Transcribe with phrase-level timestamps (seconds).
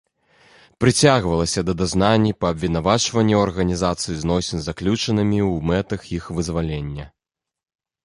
[0.83, 7.05] Прыцягвалася да дазнанні па абвінавачванні ў арганізацыі зносін з заключанымі ў мэтах іх вызвалення.